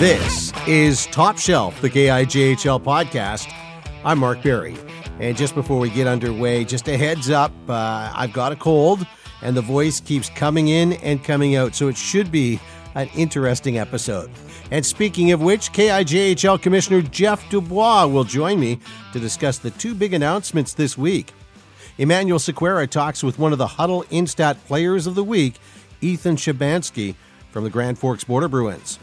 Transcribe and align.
This 0.00 0.52
is 0.66 1.06
Top 1.06 1.38
Shelf, 1.38 1.80
the 1.80 1.88
KIJHL 1.88 2.82
podcast. 2.82 3.52
I'm 4.04 4.18
Mark 4.18 4.42
Berry. 4.42 4.76
And 5.20 5.36
just 5.36 5.54
before 5.54 5.78
we 5.78 5.90
get 5.90 6.08
underway, 6.08 6.64
just 6.64 6.88
a 6.88 6.96
heads 6.96 7.30
up 7.30 7.52
uh, 7.68 8.10
I've 8.12 8.32
got 8.32 8.50
a 8.50 8.56
cold, 8.56 9.06
and 9.42 9.56
the 9.56 9.62
voice 9.62 10.00
keeps 10.00 10.28
coming 10.30 10.66
in 10.68 10.94
and 10.94 11.22
coming 11.22 11.54
out, 11.54 11.76
so 11.76 11.86
it 11.86 11.96
should 11.96 12.32
be 12.32 12.58
an 12.96 13.08
interesting 13.14 13.78
episode. 13.78 14.28
And 14.72 14.84
speaking 14.84 15.30
of 15.30 15.40
which, 15.40 15.72
KIJHL 15.72 16.60
Commissioner 16.60 17.02
Jeff 17.02 17.48
Dubois 17.48 18.06
will 18.06 18.24
join 18.24 18.58
me 18.58 18.80
to 19.12 19.20
discuss 19.20 19.58
the 19.58 19.70
two 19.70 19.94
big 19.94 20.14
announcements 20.14 20.74
this 20.74 20.98
week. 20.98 21.32
Emanuel 21.96 22.40
Sequeira 22.40 22.90
talks 22.90 23.22
with 23.22 23.38
one 23.38 23.52
of 23.52 23.58
the 23.58 23.66
Hudl 23.66 24.04
Instat 24.06 24.56
Players 24.66 25.06
of 25.06 25.14
the 25.14 25.22
Week, 25.22 25.54
Ethan 26.00 26.34
Shebansky 26.34 27.14
from 27.52 27.62
the 27.62 27.70
Grand 27.70 27.98
Forks 27.98 28.24
Border 28.24 28.48
Bruins. 28.48 28.98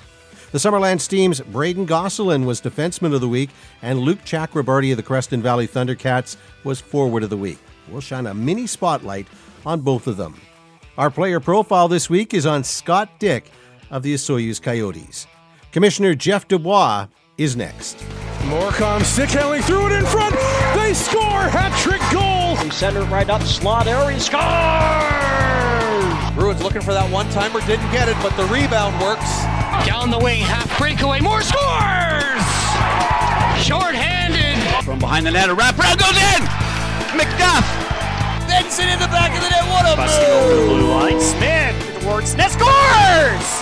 The 0.52 0.58
Summerland 0.58 1.00
Steam's 1.00 1.40
Brayden 1.40 1.86
Gosselin 1.86 2.46
was 2.46 2.60
Defenseman 2.60 3.14
of 3.14 3.22
the 3.22 3.30
Week, 3.30 3.50
and 3.82 4.00
Luke 4.00 4.20
Chakrabarti 4.26 4.92
of 4.92 4.98
the 4.98 5.04
Creston 5.04 5.42
Valley 5.42 5.68
Thunder 5.68 5.96
Cats 5.96 6.36
was 6.66 6.82
Forward 6.82 7.24
of 7.24 7.30
the 7.30 7.38
Week. 7.38 7.60
We'll 7.90 8.02
shine 8.02 8.28
a 8.28 8.34
mini 8.34 8.68
spotlight 8.68 9.28
on 9.66 9.80
both 9.80 10.08
of 10.08 10.18
them. 10.18 10.42
Our 10.98 11.10
player 11.10 11.40
profile 11.40 11.88
this 11.88 12.10
week 12.10 12.34
is 12.34 12.46
on 12.46 12.66
Scott 12.66 13.20
Dyck 13.20 13.50
of 13.90 14.04
the 14.04 14.14
Osoyoos 14.14 14.62
Coyotes. 14.62 15.28
Commissioner 15.72 16.14
Jeff 16.14 16.46
Dubois 16.50 17.08
is 17.38 17.56
next. 17.56 17.98
Morcom 18.50 19.04
stick 19.04 19.30
handling 19.30 19.62
through 19.62 19.88
it 19.88 19.92
in 19.94 20.06
front. 20.06 20.36
They 20.76 20.94
score 20.94 21.48
hat 21.50 21.72
trick 21.80 22.02
goal. 22.12 22.58
Center 22.72 23.04
right 23.04 23.30
up 23.30 23.42
slot 23.44 23.88
area 23.88 24.20
scores. 24.20 24.44
Bruins 26.36 26.64
looking 26.64 26.82
for 26.82 26.94
that 26.94 27.10
one 27.12 27.30
timer, 27.30 27.60
didn't 27.68 27.92
get 27.92 28.08
it, 28.08 28.16
but 28.22 28.36
the 28.38 28.46
rebound 28.46 29.00
works. 29.02 29.44
Down 29.86 30.10
the 30.10 30.20
wing, 30.20 30.42
half 30.42 30.66
breakaway, 30.78 31.20
more 31.20 31.42
scores! 31.42 32.42
Short-handed. 33.62 34.58
From 34.84 35.00
behind 35.00 35.26
the 35.26 35.32
net, 35.32 35.50
a 35.50 35.56
wraparound 35.56 36.00
goes 36.00 36.18
in! 36.18 36.42
McDuff! 37.14 37.64
Benson 38.48 38.90
in 38.90 39.00
the 39.00 39.08
back 39.08 39.36
of 39.36 39.44
the 39.44 39.50
net, 39.50 39.64
what 39.70 39.86
a 39.86 39.96
Busting 39.96 40.28
move! 40.28 40.44
over 40.44 40.56
the 40.56 40.66
blue 40.68 40.88
line, 40.90 41.22
Smith 41.22 41.76
towards 42.02 42.36
net, 42.36 42.52
scores! 42.52 43.61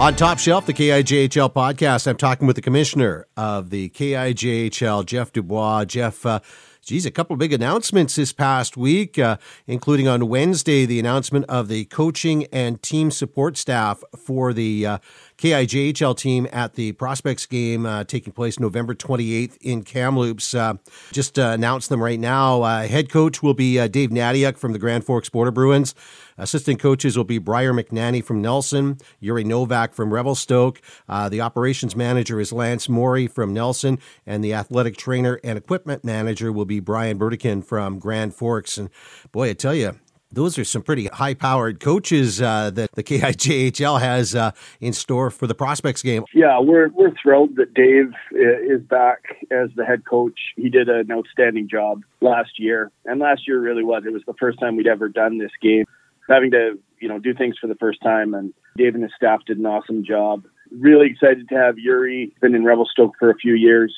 On 0.00 0.16
Top 0.16 0.38
Shelf, 0.38 0.64
the 0.64 0.72
KIJHL 0.72 1.52
podcast, 1.52 2.06
I'm 2.06 2.16
talking 2.16 2.46
with 2.46 2.56
the 2.56 2.62
commissioner 2.62 3.26
of 3.36 3.68
the 3.68 3.90
KIJHL, 3.90 5.04
Jeff 5.04 5.30
Dubois. 5.30 5.84
Jeff, 5.84 6.24
uh, 6.24 6.40
geez, 6.80 7.04
a 7.04 7.10
couple 7.10 7.36
big 7.36 7.52
announcements 7.52 8.16
this 8.16 8.32
past 8.32 8.78
week, 8.78 9.18
uh, 9.18 9.36
including 9.66 10.08
on 10.08 10.26
Wednesday, 10.26 10.86
the 10.86 10.98
announcement 10.98 11.44
of 11.50 11.68
the 11.68 11.84
coaching 11.84 12.46
and 12.46 12.82
team 12.82 13.10
support 13.10 13.58
staff 13.58 14.02
for 14.16 14.54
the 14.54 14.86
uh, 14.86 14.98
KIJHL 15.40 16.16
team 16.16 16.46
at 16.52 16.74
the 16.74 16.92
Prospects 16.92 17.46
game 17.46 17.84
uh, 17.84 18.04
taking 18.04 18.32
place 18.32 18.60
November 18.60 18.94
28th 18.94 19.56
in 19.60 19.82
Kamloops. 19.82 20.54
Uh, 20.54 20.74
just 21.12 21.38
uh, 21.38 21.48
announced 21.48 21.90
them 21.90 22.02
right 22.02 22.20
now. 22.20 22.62
Uh, 22.62 22.86
head 22.86 23.10
coach 23.10 23.42
will 23.42 23.54
be 23.54 23.78
uh, 23.78 23.86
Dave 23.86 24.10
Nadiuk 24.10 24.56
from 24.56 24.72
the 24.72 24.78
Grand 24.78 25.04
Forks 25.04 25.28
Border 25.28 25.50
Bruins. 25.50 25.94
Assistant 26.40 26.80
coaches 26.80 27.16
will 27.16 27.24
be 27.24 27.38
Briar 27.38 27.72
McNanny 27.72 28.24
from 28.24 28.40
Nelson, 28.40 28.98
Yuri 29.20 29.44
Novak 29.44 29.92
from 29.92 30.12
Revelstoke. 30.12 30.80
Uh, 31.08 31.28
the 31.28 31.42
operations 31.42 31.94
manager 31.94 32.40
is 32.40 32.50
Lance 32.50 32.88
Morey 32.88 33.26
from 33.26 33.52
Nelson, 33.52 33.98
and 34.26 34.42
the 34.42 34.54
athletic 34.54 34.96
trainer 34.96 35.38
and 35.44 35.58
equipment 35.58 36.02
manager 36.02 36.50
will 36.50 36.64
be 36.64 36.80
Brian 36.80 37.18
Burdekin 37.18 37.62
from 37.62 37.98
Grand 37.98 38.34
Forks. 38.34 38.78
And 38.78 38.88
boy, 39.32 39.50
I 39.50 39.52
tell 39.52 39.74
you, 39.74 39.96
those 40.32 40.58
are 40.58 40.64
some 40.64 40.82
pretty 40.82 41.06
high 41.06 41.34
powered 41.34 41.80
coaches 41.80 42.40
uh, 42.40 42.70
that 42.70 42.92
the 42.92 43.02
KIJHL 43.04 44.00
has 44.00 44.34
uh, 44.34 44.52
in 44.80 44.92
store 44.92 45.30
for 45.30 45.46
the 45.46 45.54
prospects 45.54 46.02
game. 46.02 46.24
Yeah, 46.34 46.60
we're 46.60 46.88
we're 46.88 47.12
thrilled 47.20 47.56
that 47.56 47.74
Dave 47.74 48.12
uh, 48.32 48.74
is 48.74 48.80
back 48.82 49.24
as 49.50 49.70
the 49.76 49.84
head 49.84 50.04
coach. 50.04 50.38
He 50.56 50.70
did 50.70 50.88
an 50.88 51.10
outstanding 51.10 51.68
job 51.68 52.02
last 52.20 52.58
year, 52.58 52.90
and 53.04 53.20
last 53.20 53.46
year 53.46 53.60
really 53.60 53.84
was. 53.84 54.04
It 54.06 54.12
was 54.12 54.22
the 54.26 54.34
first 54.34 54.58
time 54.60 54.76
we'd 54.76 54.86
ever 54.86 55.08
done 55.08 55.38
this 55.38 55.52
game, 55.60 55.84
having 56.30 56.52
to 56.52 56.78
you 57.00 57.08
know 57.08 57.18
do 57.18 57.34
things 57.34 57.56
for 57.60 57.66
the 57.66 57.74
first 57.74 58.00
time. 58.02 58.32
And 58.34 58.54
Dave 58.76 58.94
and 58.94 59.02
his 59.02 59.12
staff 59.16 59.40
did 59.46 59.58
an 59.58 59.66
awesome 59.66 60.04
job. 60.04 60.44
Really 60.70 61.08
excited 61.08 61.48
to 61.48 61.54
have 61.56 61.78
Yuri. 61.78 62.32
Been 62.40 62.54
in 62.54 62.64
Revelstoke 62.64 63.14
for 63.18 63.30
a 63.30 63.34
few 63.34 63.54
years. 63.54 63.94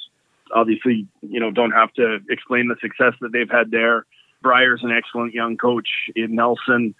Obviously, 0.54 1.06
you 1.22 1.40
know, 1.40 1.50
don't 1.50 1.72
have 1.72 1.92
to 1.94 2.18
explain 2.28 2.68
the 2.68 2.76
success 2.80 3.14
that 3.20 3.32
they've 3.32 3.50
had 3.50 3.70
there. 3.70 4.06
Briar's 4.42 4.80
an 4.82 4.90
excellent 4.90 5.34
young 5.34 5.56
coach 5.56 5.88
in 6.16 6.34
Nelson. 6.34 6.94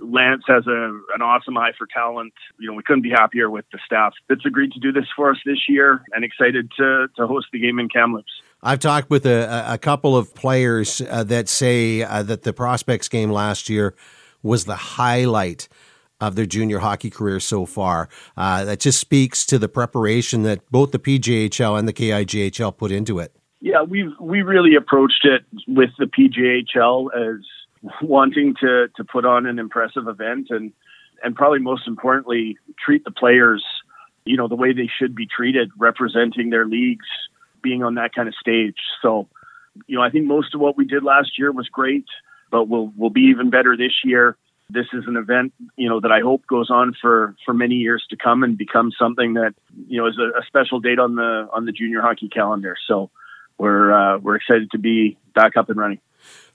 Lance 0.00 0.44
has 0.46 0.66
a 0.68 1.00
an 1.14 1.22
awesome 1.22 1.58
eye 1.58 1.72
for 1.76 1.86
talent. 1.92 2.32
You 2.58 2.70
know, 2.70 2.74
we 2.74 2.84
couldn't 2.84 3.02
be 3.02 3.10
happier 3.10 3.50
with 3.50 3.64
the 3.72 3.78
staff 3.84 4.12
that's 4.28 4.46
agreed 4.46 4.72
to 4.72 4.80
do 4.80 4.92
this 4.92 5.06
for 5.16 5.30
us 5.30 5.38
this 5.44 5.68
year, 5.68 6.02
and 6.12 6.24
excited 6.24 6.70
to 6.78 7.08
to 7.16 7.26
host 7.26 7.48
the 7.52 7.58
game 7.58 7.78
in 7.78 7.88
Kamloops. 7.88 8.30
I've 8.62 8.78
talked 8.78 9.10
with 9.10 9.26
a, 9.26 9.64
a 9.68 9.78
couple 9.78 10.16
of 10.16 10.34
players 10.34 11.00
uh, 11.00 11.24
that 11.24 11.48
say 11.48 12.02
uh, 12.02 12.22
that 12.22 12.42
the 12.42 12.52
prospects 12.52 13.08
game 13.08 13.30
last 13.30 13.68
year 13.68 13.94
was 14.46 14.64
the 14.64 14.76
highlight 14.76 15.68
of 16.20 16.34
their 16.34 16.46
junior 16.46 16.78
hockey 16.78 17.10
career 17.10 17.40
so 17.40 17.66
far. 17.66 18.08
Uh, 18.36 18.64
that 18.64 18.80
just 18.80 18.98
speaks 18.98 19.44
to 19.46 19.58
the 19.58 19.68
preparation 19.68 20.42
that 20.44 20.70
both 20.70 20.92
the 20.92 20.98
PJHL 20.98 21.78
and 21.78 21.86
the 21.86 21.92
KIJHL 21.92 22.76
put 22.76 22.90
into 22.90 23.18
it. 23.18 23.36
Yeah, 23.60 23.82
we 23.82 24.12
we 24.20 24.42
really 24.42 24.74
approached 24.76 25.24
it 25.24 25.44
with 25.66 25.90
the 25.98 26.06
PJHL 26.06 27.08
as 27.14 27.42
wanting 28.02 28.54
to 28.60 28.88
to 28.96 29.04
put 29.04 29.24
on 29.24 29.46
an 29.46 29.58
impressive 29.58 30.08
event 30.08 30.48
and 30.50 30.72
and 31.22 31.34
probably 31.34 31.58
most 31.58 31.86
importantly 31.86 32.56
treat 32.84 33.04
the 33.04 33.10
players 33.10 33.64
you 34.24 34.36
know 34.36 34.48
the 34.48 34.56
way 34.56 34.72
they 34.72 34.88
should 34.98 35.14
be 35.14 35.26
treated 35.26 35.70
representing 35.78 36.50
their 36.50 36.66
leagues 36.66 37.06
being 37.62 37.82
on 37.82 37.94
that 37.94 38.14
kind 38.14 38.28
of 38.28 38.34
stage 38.34 38.76
so 39.02 39.28
you 39.86 39.96
know 39.96 40.02
I 40.02 40.10
think 40.10 40.26
most 40.26 40.54
of 40.54 40.60
what 40.60 40.76
we 40.76 40.84
did 40.84 41.02
last 41.02 41.38
year 41.38 41.52
was 41.52 41.68
great 41.68 42.06
but 42.56 42.68
we'll 42.68 42.90
we'll 42.96 43.10
be 43.10 43.28
even 43.32 43.50
better 43.50 43.76
this 43.76 43.92
year. 44.02 44.36
This 44.70 44.86
is 44.94 45.04
an 45.06 45.16
event 45.16 45.52
you 45.76 45.88
know 45.88 46.00
that 46.00 46.10
I 46.10 46.20
hope 46.20 46.46
goes 46.46 46.70
on 46.70 46.94
for 47.00 47.34
for 47.44 47.52
many 47.52 47.74
years 47.74 48.04
to 48.10 48.16
come 48.16 48.42
and 48.42 48.56
becomes 48.56 48.96
something 48.98 49.34
that 49.34 49.54
you 49.88 49.98
know 49.98 50.06
is 50.06 50.16
a, 50.18 50.38
a 50.40 50.42
special 50.46 50.80
date 50.80 50.98
on 50.98 51.16
the 51.16 51.48
on 51.52 51.66
the 51.66 51.72
junior 51.72 52.00
hockey 52.00 52.28
calendar. 52.28 52.76
So 52.88 53.10
we're 53.58 53.92
uh, 53.92 54.18
we're 54.18 54.36
excited 54.36 54.70
to 54.70 54.78
be 54.78 55.18
back 55.34 55.56
up 55.56 55.68
and 55.68 55.78
running. 55.78 56.00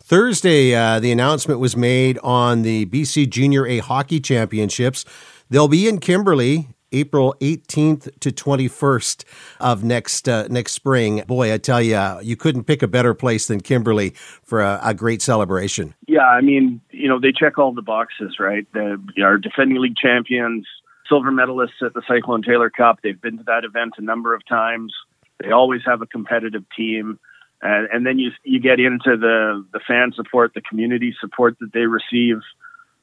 Thursday, 0.03 0.73
uh, 0.73 0.99
the 0.99 1.11
announcement 1.11 1.59
was 1.59 1.77
made 1.77 2.17
on 2.23 2.63
the 2.63 2.87
BC 2.87 3.29
Junior 3.29 3.67
A 3.67 3.77
Hockey 3.77 4.19
Championships. 4.19 5.05
They'll 5.49 5.67
be 5.67 5.87
in 5.87 5.99
Kimberley 5.99 6.67
April 6.91 7.35
18th 7.39 8.19
to 8.19 8.31
21st 8.31 9.23
of 9.59 9.83
next 9.83 10.27
uh, 10.27 10.47
next 10.49 10.73
spring. 10.73 11.23
Boy, 11.27 11.53
I 11.53 11.57
tell 11.57 11.81
you, 11.81 11.99
you 12.21 12.35
couldn't 12.35 12.65
pick 12.65 12.81
a 12.81 12.87
better 12.87 13.13
place 13.13 13.47
than 13.47 13.61
Kimberley 13.61 14.11
for 14.43 14.61
a, 14.61 14.79
a, 14.83 14.93
great 14.93 15.21
celebration. 15.21 15.93
Yeah, 16.07 16.27
I 16.27 16.41
mean, 16.41 16.81
you 16.91 17.07
know, 17.07 17.19
they 17.19 17.31
check 17.31 17.57
all 17.57 17.73
the 17.73 17.81
boxes, 17.81 18.37
right? 18.39 18.67
They 18.73 19.21
are 19.21 19.37
defending 19.37 19.79
league 19.79 19.95
champions, 19.95 20.67
silver 21.07 21.31
medalists 21.31 21.81
at 21.85 21.93
the 21.93 22.01
Cyclone 22.07 22.41
Taylor 22.41 22.69
Cup. 22.69 22.99
They've 23.01 23.19
been 23.19 23.37
to 23.37 23.43
that 23.45 23.63
event 23.63 23.93
a 23.97 24.01
number 24.01 24.33
of 24.33 24.45
times. 24.47 24.93
They 25.39 25.51
always 25.51 25.81
have 25.85 26.01
a 26.01 26.05
competitive 26.05 26.63
team. 26.75 27.19
And, 27.61 27.87
and 27.91 28.05
then 28.05 28.17
you 28.17 28.31
you 28.43 28.59
get 28.59 28.79
into 28.79 29.17
the 29.17 29.65
the 29.71 29.79
fan 29.87 30.13
support, 30.15 30.53
the 30.53 30.61
community 30.61 31.15
support 31.19 31.57
that 31.59 31.73
they 31.73 31.85
receive. 31.85 32.37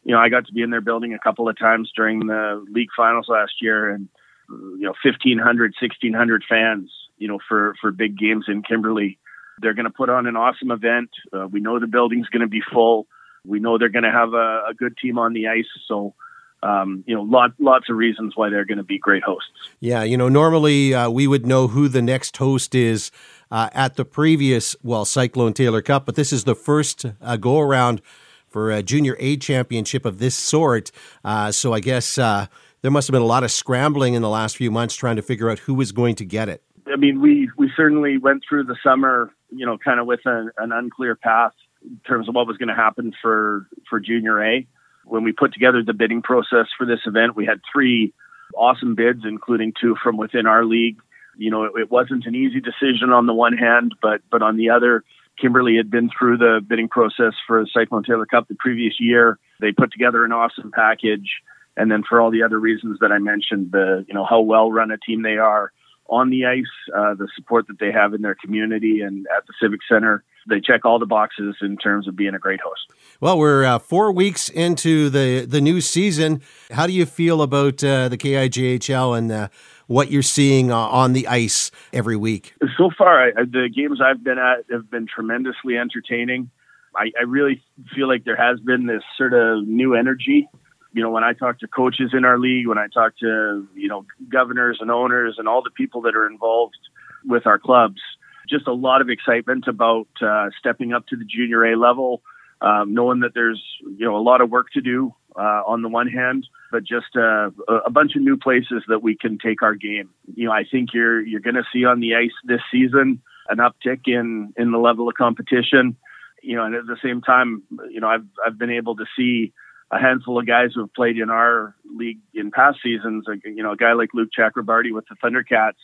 You 0.09 0.15
know, 0.15 0.21
I 0.21 0.31
got 0.31 0.47
to 0.47 0.53
be 0.55 0.63
in 0.63 0.71
their 0.71 0.81
building 0.81 1.13
a 1.13 1.19
couple 1.19 1.51
of 1.51 1.59
times 1.59 1.93
during 1.95 2.27
the 2.27 2.65
league 2.73 2.89
finals 2.97 3.27
last 3.29 3.53
year, 3.61 3.91
and 3.91 4.09
you 4.49 4.81
know, 4.81 4.95
1,500, 5.05 5.75
1,600 5.79 6.45
fans. 6.49 6.91
You 7.19 7.29
know, 7.29 7.39
for 7.47 7.75
for 7.79 7.93
big 7.93 8.17
games 8.17 8.47
in 8.49 8.63
Kimberley, 8.63 9.19
they're 9.61 9.75
going 9.75 9.85
to 9.85 9.91
put 9.91 10.09
on 10.09 10.27
an 10.27 10.35
awesome 10.35 10.71
event. 10.71 11.11
Uh, 11.31 11.47
we 11.47 11.61
know 11.61 11.79
the 11.79 11.87
building's 11.87 12.29
going 12.29 12.41
to 12.41 12.49
be 12.49 12.63
full. 12.73 13.07
We 13.45 13.61
know 13.61 13.77
they're 13.77 13.91
going 13.91 14.05
to 14.05 14.11
have 14.11 14.33
a, 14.33 14.71
a 14.71 14.75
good 14.75 14.97
team 14.97 15.19
on 15.19 15.35
the 15.35 15.49
ice. 15.49 15.69
So 15.87 16.15
um, 16.63 17.05
you 17.07 17.15
know, 17.15 17.23
lot, 17.23 17.53
lots 17.59 17.89
of 17.89 17.97
reasons 17.97 18.33
why 18.35 18.51
they're 18.51 18.65
going 18.65 18.79
to 18.79 18.85
be 18.85 18.99
great 18.99 19.23
hosts. 19.23 19.51
Yeah, 19.81 20.03
you 20.03 20.17
know, 20.17 20.29
normally 20.29 20.95
uh, 20.95 21.11
we 21.11 21.27
would 21.27 21.47
know 21.47 21.69
who 21.69 21.89
the 21.89 22.03
next 22.03 22.37
host 22.37 22.75
is 22.75 23.11
uh, 23.51 23.69
at 23.73 23.95
the 23.95 24.05
previous, 24.05 24.75
well, 24.83 25.05
Cyclone 25.05 25.53
Taylor 25.53 25.83
Cup, 25.83 26.07
but 26.07 26.17
this 26.17 26.33
is 26.33 26.45
the 26.45 26.57
first 26.57 27.07
uh, 27.23 27.37
go 27.37 27.61
around 27.61 28.03
for 28.49 28.71
a 28.71 28.83
junior 28.83 29.17
A 29.19 29.37
championship 29.37 30.05
of 30.05 30.19
this 30.19 30.35
sort. 30.35 30.91
Uh, 31.25 31.53
so 31.53 31.73
I 31.73 31.81
guess 31.81 32.19
uh, 32.19 32.47
there 32.83 32.91
must 32.91 33.09
have 33.09 33.13
been 33.13 33.23
a 33.23 33.27
lot 33.27 33.45
of 33.45 33.51
scrambling 33.51 34.15
in 34.15 34.23
the 34.23 34.29
last 34.29 34.57
few 34.57 34.71
months 34.71 34.95
trying 34.95 35.17
to 35.17 35.23
figure 35.23 35.51
out 35.51 35.59
who 35.61 35.75
was 35.75 35.93
going 35.93 36.15
to 36.17 36.25
get 36.25 36.49
it. 36.49 36.63
I 36.87 36.97
mean, 36.97 37.21
we, 37.21 37.51
we 37.57 37.71
certainly 37.77 38.19
went 38.19 38.43
through 38.49 38.65
the 38.65 38.77
summer, 38.83 39.31
you 39.51 39.67
know, 39.67 39.77
kind 39.79 40.01
of 40.01 40.07
with 40.07 40.21
a, 40.27 40.47
an 40.57 40.73
unclear 40.73 41.17
path 41.17 41.53
in 41.83 42.01
terms 42.07 42.29
of 42.29 42.35
what 42.35 42.47
was 42.47 42.57
going 42.57 42.69
to 42.69 42.75
happen 42.75 43.13
for, 43.23 43.67
for 43.89 44.01
junior 44.01 44.43
A 44.43 44.67
when 45.09 45.25
we 45.25 45.33
put 45.33 45.53
together 45.53 45.83
the 45.83 45.93
bidding 45.93 46.23
process 46.23 46.67
for 46.77 46.87
this 46.87 47.01
event, 47.07 47.37
we 47.37 47.47
had 47.47 47.61
three 47.73 48.13
awesome 48.55 48.95
bids, 48.95 49.23
including 49.25 49.73
two 49.81 49.97
from 50.03 50.17
within 50.17 50.47
our 50.47 50.65
league. 50.65 51.01
You 51.37 51.51
know, 51.51 51.65
it, 51.65 51.73
it, 51.77 51.91
wasn't 51.91 52.27
an 52.27 52.35
easy 52.35 52.61
decision 52.61 53.11
on 53.11 53.27
the 53.27 53.35
one 53.35 53.57
hand, 53.57 53.95
but 54.03 54.21
but 54.31 54.43
on 54.43 54.57
the 54.57 54.71
other, 54.71 55.05
Kimberley 55.41 55.77
had 55.77 55.91
been 55.91 56.11
through 56.17 56.39
the 56.39 56.61
bidding 56.67 56.89
process 56.89 57.35
for 57.47 57.63
the 57.63 57.69
Cyclone 57.73 58.05
Taylor 58.05 58.27
Cup 58.27 58.49
the 58.49 58.57
previous 58.59 58.95
year. 58.99 59.39
They 59.61 59.73
put 59.73 59.93
together 59.93 60.25
an 60.25 60.33
awesome 60.33 60.71
package. 60.73 61.29
And 61.77 61.91
then 61.91 62.03
for 62.09 62.21
all 62.21 62.31
the 62.31 62.43
other 62.43 62.59
reasons 62.59 62.99
that 63.01 63.13
I 63.13 63.19
mentioned, 63.19 63.71
the 63.73 64.05
you 64.09 64.15
know 64.15 64.27
how 64.29 64.41
well 64.41 64.71
run 64.71 64.91
a 64.91 64.99
team 64.99 65.23
they 65.23 65.37
are 65.37 65.73
on 66.09 66.31
the 66.31 66.47
ice, 66.47 66.65
uh, 66.97 67.15
the 67.15 67.29
support 67.37 67.67
that 67.69 67.79
they 67.79 67.93
have 67.93 68.15
in 68.15 68.23
their 68.23 68.35
community 68.35 69.03
and 69.03 69.27
at 69.37 69.47
the 69.47 69.53
Civic 69.61 69.81
Center, 69.89 70.25
they 70.49 70.61
check 70.61 70.85
all 70.85 70.99
the 70.99 71.07
boxes 71.07 71.57
in 71.61 71.77
terms 71.77 72.09
of 72.09 72.17
being 72.17 72.35
a 72.35 72.39
great 72.39 72.61
host. 72.61 72.91
Well, 73.21 73.39
we're 73.39 73.65
uh, 73.65 73.79
four 73.79 74.11
weeks 74.11 74.49
into 74.49 75.11
the 75.11 75.45
the 75.45 75.61
new 75.61 75.81
season. 75.81 76.43
How 76.71 76.87
do 76.87 76.93
you 76.93 77.07
feel 77.07 77.43
about 77.43 77.85
uh, 77.85 78.09
the 78.09 78.17
KIJHL 78.17 79.19
and 79.19 79.31
uh, 79.31 79.49
what 79.89 80.11
you're 80.11 80.23
seeing 80.23 80.71
uh, 80.71 80.77
on 80.77 81.13
the 81.13 81.27
ice 81.27 81.73
every 81.93 82.17
week? 82.17 82.55
So 82.77 82.91
far, 82.97 83.29
I, 83.29 83.31
the 83.33 83.69
games 83.75 84.01
I've 84.01 84.23
been 84.23 84.39
at 84.39 84.65
have 84.71 84.89
been 84.89 85.07
tremendously 85.07 85.77
entertaining. 85.77 86.51
I, 86.95 87.11
I 87.19 87.25
really 87.25 87.63
feel 87.95 88.07
like 88.07 88.25
there 88.25 88.37
has 88.37 88.61
been 88.61 88.87
this 88.87 89.03
sort 89.17 89.35
of 89.35 89.67
new 89.67 89.95
energy 89.95 90.49
you 90.93 91.03
know, 91.03 91.11
when 91.11 91.25
I 91.25 91.33
talk 91.33 91.61
to 91.61 91.69
coaches 91.69 92.11
in 92.13 92.25
our 92.25 92.39
league, 92.39 92.67
when 92.67 92.79
I 92.79 92.87
talk 92.89 93.17
to, 93.19 93.67
you 93.75 93.89
know, 93.89 94.07
governors 94.29 94.79
and 94.81 94.91
owners 94.91 95.37
and 95.39 95.47
all 95.47 95.63
the 95.63 95.71
people 95.71 96.03
that 96.03 96.17
are 96.17 96.27
involved 96.27 96.79
with 97.25 97.47
our 97.47 97.59
clubs, 97.59 98.01
just 98.49 98.67
a 98.67 98.73
lot 98.73 99.01
of 99.01 99.11
excitement 99.11 99.69
about 99.69 100.09
uh, 100.23 100.49
stepping 100.59 100.93
up 100.93 101.07
to 101.09 101.17
the 101.17 101.25
junior 101.25 101.65
A 101.67 101.77
level, 101.77 102.23
um, 102.61 102.95
knowing 102.95 103.21
that 103.21 103.35
there's, 103.35 103.63
you 103.97 104.07
know, 104.07 104.17
a 104.17 104.23
lot 104.23 104.41
of 104.41 104.51
work 104.51 104.71
to 104.73 104.81
do 104.81 105.15
uh, 105.39 105.63
on 105.67 105.83
the 105.83 105.89
one 105.89 106.09
hand, 106.09 106.47
but 106.73 106.83
just 106.83 107.17
uh, 107.17 107.51
a 107.87 107.91
bunch 107.91 108.17
of 108.17 108.23
new 108.23 108.37
places 108.37 108.83
that 108.89 109.03
we 109.03 109.17
can 109.17 109.39
take 109.39 109.63
our 109.63 109.75
game. 109.75 110.11
You 110.35 110.47
know, 110.47 110.53
I 110.53 110.65
think 110.71 110.91
you're 110.93 111.21
you're 111.21 111.41
going 111.41 111.55
to 111.55 111.65
see 111.73 111.85
on 111.85 112.01
the 112.01 112.17
ice 112.17 112.33
this 112.45 112.61
season 112.73 113.23
an 113.49 113.59
uptick 113.59 114.01
in 114.07 114.53
in 114.57 114.73
the 114.73 114.79
level 114.79 115.09
of 115.09 115.15
competition. 115.15 115.97
You 116.43 116.57
know, 116.57 116.65
and 116.65 116.75
at 116.75 116.87
the 116.87 116.97
same 117.03 117.21
time, 117.21 117.63
you 117.91 118.01
know, 118.01 118.09
I've 118.09 118.27
I've 118.45 118.59
been 118.59 118.71
able 118.71 118.97
to 118.97 119.05
see 119.17 119.53
a 119.91 119.99
handful 119.99 120.39
of 120.39 120.47
guys 120.47 120.71
who 120.75 120.81
have 120.81 120.93
played 120.93 121.19
in 121.19 121.31
our 121.31 121.75
league 121.97 122.19
in 122.35 122.51
past 122.51 122.79
seasons. 122.83 123.27
You 123.45 123.63
know, 123.63 123.73
a 123.73 123.77
guy 123.77 123.93
like 123.93 124.11
Luke 124.15 124.31
Chakrabarti 124.37 124.93
with 124.93 125.07
the 125.09 125.17
Thunder 125.23 125.43
Cats, 125.43 125.79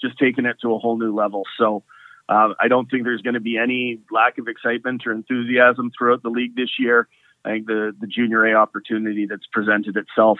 just 0.00 0.18
taking 0.18 0.46
it 0.46 0.58
to 0.62 0.74
a 0.74 0.78
whole 0.78 0.98
new 0.98 1.14
level. 1.14 1.42
So 1.58 1.82
uh, 2.28 2.50
I 2.60 2.68
don't 2.68 2.90
think 2.90 3.04
there's 3.04 3.22
going 3.22 3.34
to 3.34 3.40
be 3.40 3.56
any 3.56 4.00
lack 4.10 4.38
of 4.38 4.48
excitement 4.48 5.06
or 5.06 5.12
enthusiasm 5.12 5.90
throughout 5.96 6.22
the 6.22 6.28
league 6.28 6.54
this 6.54 6.78
year. 6.78 7.08
I 7.48 7.52
think 7.52 7.66
the 7.66 7.96
the 7.98 8.06
junior 8.06 8.44
A 8.46 8.54
opportunity 8.54 9.26
that's 9.26 9.46
presented 9.50 9.96
itself, 9.96 10.38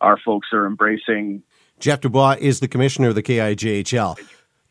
our 0.00 0.16
folks 0.24 0.48
are 0.52 0.66
embracing. 0.66 1.42
Jeff 1.80 2.00
Dubois 2.00 2.36
is 2.40 2.60
the 2.60 2.68
commissioner 2.68 3.08
of 3.08 3.16
the 3.16 3.22
KIJHL. 3.22 4.16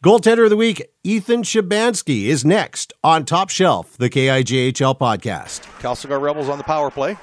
Goaltender 0.01 0.45
of 0.45 0.50
the 0.50 0.57
week, 0.57 0.81
Ethan 1.03 1.44
Shebansky, 1.44 2.25
is 2.25 2.45
next 2.45 2.94
on 3.03 3.25
Top 3.25 3.50
Shelf, 3.50 3.97
the 3.97 4.09
KIJHL 4.09 4.97
podcast. 4.97 5.62
Castlegar 5.80 6.21
Rebels 6.21 6.47
on 6.47 6.57
the 6.57 6.63
power 6.63 6.89
play. 6.89 7.18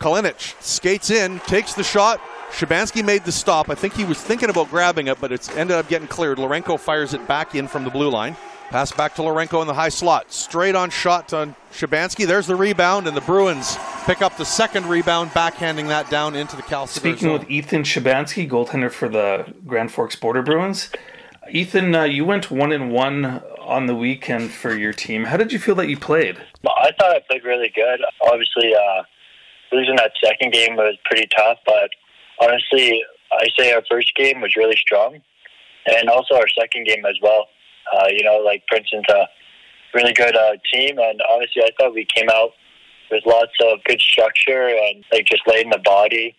Kalinic 0.00 0.60
skates 0.60 1.10
in, 1.10 1.38
takes 1.40 1.74
the 1.74 1.84
shot. 1.84 2.20
Shebansky 2.50 3.04
made 3.04 3.24
the 3.24 3.32
stop. 3.32 3.68
I 3.68 3.76
think 3.76 3.94
he 3.94 4.04
was 4.04 4.20
thinking 4.20 4.50
about 4.50 4.70
grabbing 4.70 5.06
it, 5.06 5.20
but 5.20 5.30
it's 5.30 5.48
ended 5.50 5.76
up 5.76 5.88
getting 5.88 6.08
cleared. 6.08 6.38
Larenko 6.38 6.80
fires 6.80 7.14
it 7.14 7.26
back 7.28 7.54
in 7.54 7.68
from 7.68 7.84
the 7.84 7.90
blue 7.90 8.10
line. 8.10 8.36
Pass 8.70 8.92
back 8.92 9.16
to 9.16 9.22
Larenko 9.22 9.60
in 9.62 9.66
the 9.66 9.74
high 9.74 9.88
slot. 9.88 10.32
Straight 10.32 10.76
on 10.76 10.90
shot 10.90 11.32
on 11.32 11.56
Shebansky. 11.72 12.24
There's 12.24 12.46
the 12.46 12.54
rebound, 12.54 13.08
and 13.08 13.16
the 13.16 13.20
Bruins 13.20 13.76
pick 14.04 14.22
up 14.22 14.36
the 14.36 14.44
second 14.44 14.86
rebound, 14.86 15.30
backhanding 15.30 15.88
that 15.88 16.08
down 16.08 16.36
into 16.36 16.54
the 16.54 16.62
Cal. 16.62 16.86
Speaking 16.86 17.18
zone. 17.18 17.32
with 17.32 17.50
Ethan 17.50 17.82
Shebansky, 17.82 18.48
goaltender 18.48 18.88
for 18.88 19.08
the 19.08 19.52
Grand 19.66 19.90
Forks 19.90 20.14
Border 20.14 20.42
Bruins. 20.42 20.88
Ethan, 21.50 21.92
uh, 21.96 22.04
you 22.04 22.24
went 22.24 22.52
one 22.52 22.70
and 22.70 22.92
one 22.92 23.42
on 23.60 23.86
the 23.86 23.94
weekend 23.96 24.52
for 24.52 24.72
your 24.72 24.92
team. 24.92 25.24
How 25.24 25.36
did 25.36 25.52
you 25.52 25.58
feel 25.58 25.74
that 25.74 25.88
you 25.88 25.98
played? 25.98 26.36
I 26.64 26.92
thought 26.96 27.10
I 27.10 27.20
played 27.28 27.42
really 27.42 27.72
good. 27.74 28.00
Obviously, 28.22 28.72
uh, 28.72 29.02
losing 29.72 29.96
that 29.96 30.12
second 30.22 30.52
game 30.52 30.76
was 30.76 30.96
pretty 31.06 31.28
tough, 31.36 31.58
but 31.66 31.90
honestly, 32.40 33.02
I 33.32 33.48
say 33.58 33.72
our 33.72 33.82
first 33.90 34.14
game 34.14 34.40
was 34.40 34.54
really 34.54 34.76
strong, 34.76 35.20
and 35.86 36.08
also 36.08 36.36
our 36.36 36.48
second 36.56 36.86
game 36.86 37.04
as 37.04 37.16
well. 37.20 37.48
Uh, 37.92 38.06
you 38.08 38.22
know, 38.24 38.38
like 38.38 38.62
Princeton's 38.68 39.04
a 39.10 39.26
really 39.94 40.12
good 40.12 40.36
uh, 40.36 40.52
team, 40.72 40.98
and 40.98 41.20
honestly, 41.30 41.62
I 41.62 41.70
thought 41.78 41.94
we 41.94 42.06
came 42.14 42.28
out 42.30 42.50
with 43.10 43.24
lots 43.26 43.52
of 43.62 43.82
good 43.84 44.00
structure 44.00 44.68
and 44.68 45.04
like 45.12 45.26
just 45.26 45.42
laying 45.46 45.70
the 45.70 45.80
body, 45.84 46.36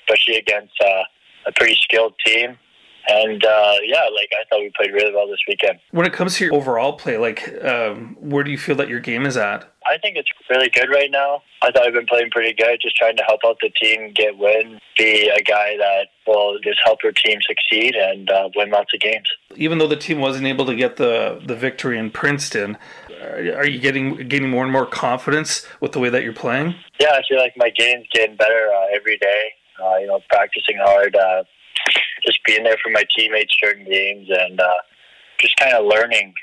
especially 0.00 0.36
against 0.36 0.72
uh, 0.82 1.02
a 1.46 1.52
pretty 1.52 1.76
skilled 1.82 2.14
team. 2.24 2.58
And 3.08 3.44
uh, 3.44 3.74
yeah, 3.84 4.04
like 4.14 4.30
I 4.32 4.44
thought 4.48 4.60
we 4.60 4.72
played 4.76 4.92
really 4.92 5.12
well 5.14 5.28
this 5.28 5.38
weekend. 5.46 5.78
When 5.92 6.06
it 6.06 6.12
comes 6.12 6.36
to 6.36 6.44
your 6.44 6.54
overall 6.54 6.94
play, 6.94 7.18
like 7.18 7.52
um, 7.64 8.16
where 8.20 8.42
do 8.42 8.50
you 8.50 8.58
feel 8.58 8.76
that 8.76 8.88
your 8.88 9.00
game 9.00 9.26
is 9.26 9.36
at? 9.36 9.72
I 9.86 9.98
think 9.98 10.16
it's 10.16 10.28
really 10.50 10.68
good 10.68 10.90
right 10.90 11.10
now. 11.10 11.42
I 11.62 11.70
thought 11.70 11.86
I've 11.86 11.92
been 11.92 12.06
playing 12.06 12.30
pretty 12.30 12.52
good, 12.52 12.78
just 12.82 12.96
trying 12.96 13.16
to 13.16 13.22
help 13.22 13.40
out 13.46 13.58
the 13.60 13.70
team 13.80 14.12
get 14.12 14.36
wins, 14.36 14.80
be 14.98 15.28
a 15.28 15.40
guy 15.42 15.76
that 15.76 16.08
will 16.26 16.58
just 16.64 16.80
help 16.84 16.98
your 17.04 17.12
team 17.12 17.38
succeed 17.46 17.94
and 17.94 18.28
uh, 18.28 18.48
win 18.56 18.70
lots 18.70 18.92
of 18.92 19.00
games. 19.00 19.28
Even 19.54 19.78
though 19.78 19.86
the 19.86 19.96
team 19.96 20.18
wasn't 20.18 20.46
able 20.46 20.66
to 20.66 20.74
get 20.74 20.96
the 20.96 21.40
the 21.46 21.54
victory 21.54 21.98
in 21.98 22.10
Princeton, 22.10 22.76
are 23.22 23.66
you 23.66 23.78
getting 23.78 24.28
getting 24.28 24.50
more 24.50 24.64
and 24.64 24.72
more 24.72 24.86
confidence 24.86 25.66
with 25.80 25.92
the 25.92 26.00
way 26.00 26.08
that 26.10 26.22
you're 26.24 26.32
playing? 26.32 26.74
Yeah, 26.98 27.12
I 27.12 27.22
feel 27.28 27.38
like 27.38 27.54
my 27.56 27.70
game's 27.70 28.06
getting 28.12 28.36
better 28.36 28.70
uh, 28.74 28.86
every 28.94 29.18
day. 29.18 29.42
Uh, 29.82 29.96
you 29.98 30.06
know, 30.06 30.20
practicing 30.30 30.78
hard 30.78 31.14
uh, 31.14 31.44
just 32.26 32.40
being 32.44 32.64
there 32.64 32.76
for 32.82 32.90
my 32.90 33.04
teammates 33.16 33.56
during 33.62 33.84
games 33.88 34.28
and 34.30 34.60
uh, 34.60 34.74
just 35.38 35.56
kind 35.56 35.72
of 35.72 35.86
learning 35.86 36.34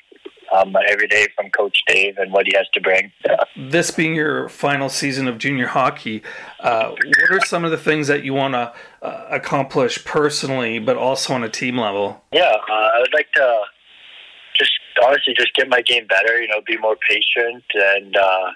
um, 0.54 0.76
every 0.90 1.08
day 1.08 1.28
from 1.36 1.50
Coach 1.50 1.82
Dave 1.88 2.18
and 2.18 2.32
what 2.32 2.46
he 2.46 2.54
has 2.56 2.68
to 2.74 2.82
bring. 2.82 3.12
Yeah. 3.26 3.44
This 3.56 3.92
being 3.92 4.16
your 4.16 4.50
final 4.50 4.90
season 4.90 5.28
of 5.28 5.38
junior 5.38 5.68
hockey, 5.68 6.22
uh, 6.60 6.90
what 6.90 7.32
are 7.32 7.46
some 7.46 7.66
of 7.66 7.72
the 7.72 7.78
things 7.78 8.08
that 8.08 8.24
you 8.24 8.34
want 8.34 8.54
to 8.54 8.74
uh, 9.02 9.28
accomplish 9.30 10.04
personally, 10.06 10.80
but 10.80 10.98
also 10.98 11.34
on 11.34 11.44
a 11.44 11.50
team 11.50 11.78
level? 11.78 12.24
Yeah, 12.32 12.56
uh, 12.70 12.74
I 12.74 13.00
would 13.00 13.14
like 13.14 13.32
to 13.34 13.62
just 14.56 14.72
honestly 15.04 15.34
just 15.36 15.54
get 15.56 15.70
my 15.70 15.82
game 15.82 16.08
better. 16.08 16.42
You 16.42 16.48
know, 16.48 16.62
be 16.66 16.78
more 16.78 16.98
patient 17.10 17.64
and 17.74 18.16
uh, 18.16 18.52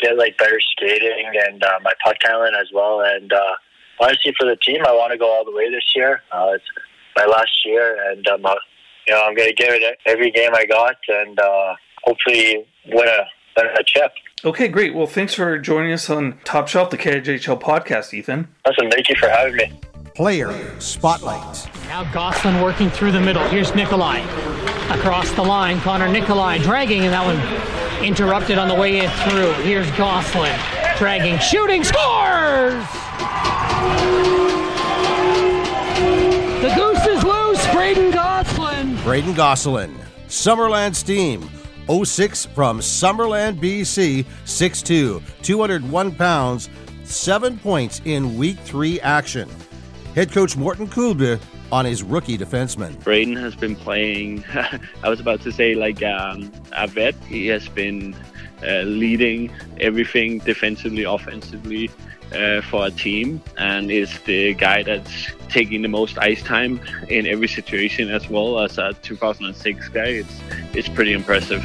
get 0.00 0.18
like 0.18 0.36
better 0.38 0.60
skating 0.60 1.32
and 1.46 1.62
uh, 1.62 1.78
my 1.82 1.92
puck 2.04 2.16
handling 2.22 2.54
as 2.60 2.68
well, 2.72 3.00
and 3.00 3.32
uh, 3.32 3.54
honestly, 4.00 4.34
for 4.38 4.46
the 4.46 4.56
team, 4.56 4.80
I 4.86 4.92
want 4.92 5.12
to 5.12 5.18
go 5.18 5.30
all 5.30 5.44
the 5.44 5.52
way 5.52 5.70
this 5.70 5.92
year. 5.94 6.22
Uh, 6.32 6.52
it's 6.54 6.64
my 7.16 7.24
last 7.26 7.64
year, 7.64 8.10
and 8.10 8.26
um, 8.28 8.44
uh, 8.46 8.54
you 9.06 9.14
know, 9.14 9.22
I'm 9.22 9.34
going 9.34 9.48
to 9.48 9.54
give 9.54 9.70
it 9.70 9.98
every 10.06 10.30
game 10.30 10.50
I 10.54 10.66
got, 10.66 10.96
and 11.08 11.38
uh, 11.38 11.74
hopefully 12.04 12.66
win 12.86 13.08
a 13.08 13.24
win 13.56 13.66
a 13.66 13.84
chip. 13.84 14.12
Okay, 14.44 14.68
great. 14.68 14.94
Well, 14.94 15.06
thanks 15.06 15.34
for 15.34 15.58
joining 15.58 15.92
us 15.92 16.10
on 16.10 16.38
Top 16.44 16.68
Shelf, 16.68 16.90
the 16.90 16.98
KJHL 16.98 17.60
podcast, 17.60 18.12
Ethan. 18.12 18.48
Awesome. 18.66 18.90
Thank 18.90 19.08
you 19.08 19.16
for 19.16 19.28
having 19.28 19.56
me. 19.56 19.80
Player 20.14 20.78
Spotlight. 20.80 21.68
Now 21.88 22.04
Gosselin 22.12 22.62
working 22.62 22.88
through 22.90 23.12
the 23.12 23.20
middle. 23.20 23.42
Here's 23.48 23.74
Nikolai. 23.74 24.20
Across 24.90 25.32
the 25.32 25.42
line, 25.42 25.80
Connor 25.80 26.08
Nikolai 26.08 26.58
dragging, 26.58 27.02
and 27.02 27.12
that 27.12 27.24
one 27.24 28.04
interrupted 28.04 28.58
on 28.58 28.68
the 28.68 28.74
way 28.74 29.04
in 29.04 29.10
through. 29.28 29.52
Here's 29.64 29.90
Gosselin. 29.92 30.56
Dragging, 30.98 31.38
shooting, 31.38 31.82
scores! 31.82 32.84
The 36.62 36.74
goose 36.74 37.06
is 37.06 37.24
loose. 37.24 37.66
Brayden 37.66 38.12
Gosselin. 38.12 38.96
Brayden 38.98 39.34
Gosselin. 39.34 39.94
Summerland 40.28 40.94
Steam. 40.94 41.48
06 41.88 42.46
from 42.46 42.80
Summerland, 42.80 43.60
BC. 43.60 44.24
6'2, 44.44 45.22
201 45.42 46.14
pounds, 46.14 46.70
7 47.04 47.58
points 47.58 48.00
in 48.06 48.36
week 48.36 48.58
3 48.60 49.00
action. 49.00 49.48
Head 50.14 50.32
coach 50.32 50.56
Morton 50.56 50.86
Kulbe 50.86 51.38
on 51.74 51.84
his 51.84 52.04
rookie 52.04 52.38
defenseman. 52.38 52.96
Braden 53.02 53.34
has 53.34 53.56
been 53.56 53.74
playing, 53.74 54.44
I 55.02 55.08
was 55.08 55.18
about 55.18 55.40
to 55.40 55.50
say, 55.50 55.74
like 55.74 56.04
um, 56.04 56.52
a 56.70 56.86
vet. 56.86 57.16
He 57.26 57.48
has 57.48 57.68
been 57.68 58.14
uh, 58.62 58.82
leading 58.82 59.50
everything 59.80 60.38
defensively, 60.38 61.02
offensively 61.02 61.90
uh, 62.32 62.60
for 62.62 62.86
a 62.86 62.92
team 62.92 63.42
and 63.58 63.90
is 63.90 64.20
the 64.20 64.54
guy 64.54 64.84
that's 64.84 65.32
taking 65.48 65.82
the 65.82 65.88
most 65.88 66.16
ice 66.18 66.44
time 66.44 66.80
in 67.08 67.26
every 67.26 67.48
situation 67.48 68.08
as 68.08 68.30
well 68.30 68.60
as 68.60 68.78
a 68.78 68.92
2006 69.02 69.88
guy. 69.88 70.22
It's, 70.22 70.40
it's 70.74 70.88
pretty 70.88 71.12
impressive. 71.12 71.60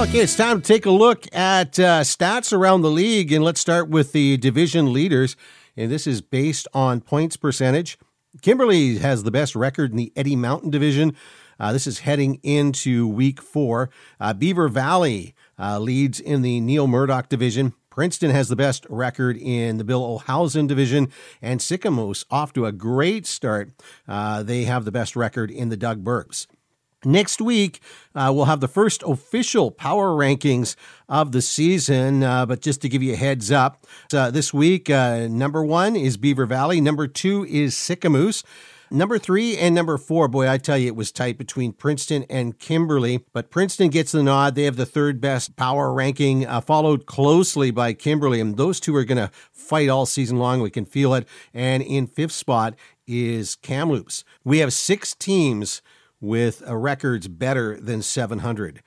Okay, 0.00 0.20
it's 0.20 0.34
time 0.34 0.62
to 0.62 0.66
take 0.66 0.86
a 0.86 0.90
look 0.90 1.26
at 1.34 1.78
uh, 1.78 2.00
stats 2.00 2.52
around 2.52 2.80
the 2.80 2.90
league, 2.90 3.32
and 3.32 3.44
let's 3.44 3.60
start 3.60 3.88
with 3.88 4.12
the 4.12 4.38
division 4.38 4.92
leaders. 4.92 5.36
And 5.76 5.90
this 5.90 6.06
is 6.06 6.22
based 6.22 6.66
on 6.72 7.00
points 7.00 7.36
percentage. 7.36 7.98
Kimberley 8.40 8.98
has 8.98 9.22
the 9.22 9.30
best 9.30 9.54
record 9.54 9.90
in 9.90 9.98
the 9.98 10.12
Eddie 10.16 10.36
Mountain 10.36 10.70
division 10.70 11.14
uh, 11.60 11.72
this 11.72 11.86
is 11.86 12.00
heading 12.00 12.40
into 12.42 13.06
week 13.06 13.40
four. 13.42 13.90
Uh, 14.18 14.32
Beaver 14.32 14.68
Valley 14.68 15.34
uh, 15.58 15.78
leads 15.78 16.18
in 16.18 16.40
the 16.40 16.58
Neil 16.58 16.86
Murdoch 16.86 17.28
division. 17.28 17.74
Princeton 17.90 18.30
has 18.30 18.48
the 18.48 18.56
best 18.56 18.86
record 18.88 19.36
in 19.36 19.76
the 19.76 19.84
Bill 19.84 20.18
Ohlhausen 20.18 20.66
division, 20.66 21.08
and 21.42 21.60
Sicamous 21.60 22.24
off 22.30 22.52
to 22.54 22.64
a 22.64 22.72
great 22.72 23.26
start. 23.26 23.70
Uh, 24.08 24.42
they 24.42 24.64
have 24.64 24.86
the 24.86 24.92
best 24.92 25.14
record 25.14 25.50
in 25.50 25.68
the 25.68 25.76
Doug 25.76 26.02
Birks. 26.02 26.46
Next 27.04 27.40
week, 27.40 27.80
uh, 28.14 28.30
we'll 28.34 28.44
have 28.44 28.60
the 28.60 28.68
first 28.68 29.02
official 29.04 29.70
power 29.70 30.10
rankings 30.10 30.76
of 31.08 31.32
the 31.32 31.40
season. 31.40 32.22
Uh, 32.22 32.44
but 32.44 32.60
just 32.60 32.82
to 32.82 32.90
give 32.90 33.02
you 33.02 33.14
a 33.14 33.16
heads 33.16 33.50
up, 33.50 33.86
uh, 34.12 34.30
this 34.30 34.52
week, 34.52 34.90
uh, 34.90 35.26
number 35.28 35.64
one 35.64 35.96
is 35.96 36.18
Beaver 36.18 36.44
Valley, 36.44 36.78
number 36.80 37.06
two 37.06 37.46
is 37.46 37.74
Sicamous. 37.74 38.44
Number 38.92 39.18
three 39.20 39.56
and 39.56 39.72
number 39.72 39.96
four, 39.96 40.26
boy, 40.26 40.50
I 40.50 40.58
tell 40.58 40.76
you, 40.76 40.88
it 40.88 40.96
was 40.96 41.12
tight 41.12 41.38
between 41.38 41.72
Princeton 41.72 42.26
and 42.28 42.58
Kimberley. 42.58 43.24
But 43.32 43.48
Princeton 43.48 43.88
gets 43.88 44.10
the 44.10 44.22
nod. 44.22 44.56
They 44.56 44.64
have 44.64 44.74
the 44.74 44.84
third 44.84 45.20
best 45.20 45.54
power 45.54 45.92
ranking, 45.92 46.44
uh, 46.44 46.60
followed 46.60 47.06
closely 47.06 47.70
by 47.70 47.92
Kimberley. 47.92 48.40
And 48.40 48.56
those 48.56 48.80
two 48.80 48.96
are 48.96 49.04
going 49.04 49.18
to 49.18 49.30
fight 49.52 49.88
all 49.88 50.06
season 50.06 50.38
long. 50.38 50.60
We 50.60 50.70
can 50.70 50.84
feel 50.84 51.14
it. 51.14 51.26
And 51.54 51.84
in 51.84 52.08
fifth 52.08 52.32
spot 52.32 52.74
is 53.06 53.54
Kamloops. 53.54 54.24
We 54.42 54.58
have 54.58 54.72
six 54.72 55.14
teams 55.14 55.82
with 56.20 56.62
a 56.66 56.76
records 56.76 57.28
better 57.28 57.78
than 57.80 58.02
700. 58.02 58.82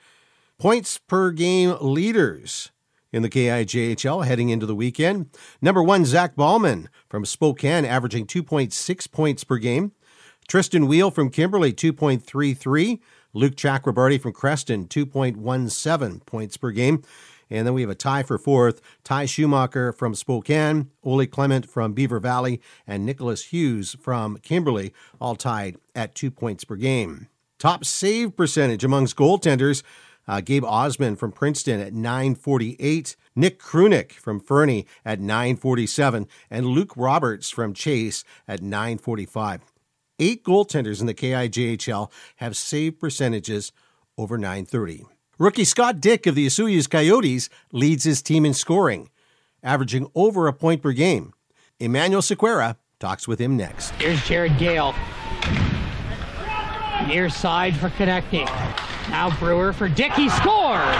Points 0.58 0.98
per 0.98 1.30
game 1.32 1.76
leaders 1.80 2.70
in 3.12 3.22
the 3.22 3.30
KIJHL 3.30 4.24
heading 4.24 4.48
into 4.48 4.66
the 4.66 4.74
weekend. 4.74 5.30
Number 5.62 5.82
one, 5.82 6.04
Zach 6.04 6.34
Ballman 6.36 6.88
from 7.08 7.24
Spokane, 7.24 7.84
averaging 7.84 8.26
2.6 8.26 9.10
points 9.12 9.44
per 9.44 9.58
game. 9.58 9.92
Tristan 10.48 10.86
Wheel 10.86 11.10
from 11.10 11.30
Kimberley, 11.30 11.72
2.33. 11.72 13.00
Luke 13.32 13.56
Chakrabarti 13.56 14.20
from 14.20 14.32
Creston, 14.32 14.86
2.17 14.86 16.26
points 16.26 16.56
per 16.56 16.70
game. 16.70 17.02
And 17.54 17.66
then 17.66 17.74
we 17.74 17.82
have 17.82 17.90
a 17.90 17.94
tie 17.94 18.22
for 18.22 18.38
fourth. 18.38 18.80
Ty 19.04 19.26
Schumacher 19.26 19.92
from 19.92 20.14
Spokane, 20.14 20.90
Ole 21.02 21.26
Clement 21.26 21.68
from 21.68 21.92
Beaver 21.92 22.20
Valley, 22.20 22.60
and 22.86 23.06
Nicholas 23.06 23.46
Hughes 23.46 23.96
from 24.00 24.38
Kimberley, 24.38 24.92
all 25.20 25.36
tied 25.36 25.76
at 25.94 26.14
two 26.14 26.30
points 26.30 26.64
per 26.64 26.76
game. 26.76 27.28
Top 27.58 27.84
save 27.84 28.36
percentage 28.36 28.84
amongst 28.84 29.16
goaltenders. 29.16 29.82
Uh, 30.26 30.40
Gabe 30.40 30.64
Osman 30.64 31.16
from 31.16 31.32
Princeton 31.32 31.80
at 31.80 31.92
948. 31.92 33.16
Nick 33.36 33.60
Krunick 33.60 34.12
from 34.12 34.40
Fernie 34.40 34.86
at 35.04 35.20
947. 35.20 36.26
And 36.50 36.66
Luke 36.66 36.92
Roberts 36.96 37.50
from 37.50 37.74
Chase 37.74 38.24
at 38.48 38.62
945. 38.62 39.62
Eight 40.18 40.44
goaltenders 40.44 41.00
in 41.00 41.06
the 41.06 41.14
KIJHL 41.14 42.10
have 42.36 42.56
save 42.56 42.98
percentages 42.98 43.72
over 44.16 44.38
930. 44.38 45.04
Rookie 45.36 45.64
Scott 45.64 46.00
Dyck 46.00 46.26
of 46.26 46.36
the 46.36 46.46
Osoyoos 46.46 46.88
Coyotes 46.88 47.48
leads 47.72 48.04
his 48.04 48.22
team 48.22 48.44
in 48.44 48.54
scoring, 48.54 49.10
averaging 49.64 50.08
over 50.14 50.46
a 50.46 50.52
point 50.52 50.80
per 50.80 50.92
game. 50.92 51.32
Emanuel 51.80 52.22
Sequeira 52.22 52.76
talks 53.00 53.26
with 53.26 53.40
him 53.40 53.56
next. 53.56 53.90
Here's 53.96 54.22
Jared 54.24 54.56
Gale. 54.58 54.94
Near 57.08 57.28
side 57.28 57.76
for 57.76 57.90
connecting. 57.90 58.44
Now 59.10 59.36
Brewer 59.40 59.72
for 59.72 59.88
Dyck. 59.88 60.12
He 60.12 60.28
scores! 60.28 60.96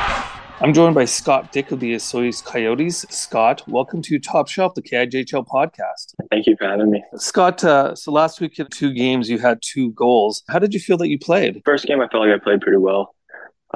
I'm 0.60 0.72
joined 0.72 0.96
by 0.96 1.04
Scott 1.04 1.52
Dyck 1.52 1.70
of 1.70 1.78
the 1.78 1.94
Osoyoos 1.94 2.44
Coyotes. 2.44 3.06
Scott, 3.10 3.62
welcome 3.68 4.02
to 4.02 4.18
Top 4.18 4.48
Shelf, 4.48 4.74
the 4.74 4.82
KIJHL 4.82 5.46
podcast. 5.46 6.14
Thank 6.30 6.48
you 6.48 6.56
for 6.56 6.66
having 6.66 6.90
me. 6.90 7.04
Scott, 7.16 7.62
uh, 7.62 7.94
so 7.94 8.10
last 8.10 8.40
week 8.40 8.58
in 8.58 8.66
two 8.66 8.92
games, 8.92 9.30
you 9.30 9.38
had 9.38 9.60
two 9.62 9.92
goals. 9.92 10.42
How 10.48 10.58
did 10.58 10.74
you 10.74 10.80
feel 10.80 10.96
that 10.96 11.08
you 11.08 11.20
played? 11.20 11.62
First 11.64 11.86
game, 11.86 12.00
I 12.00 12.08
felt 12.08 12.26
like 12.26 12.34
I 12.34 12.42
played 12.42 12.60
pretty 12.60 12.78
well. 12.78 13.14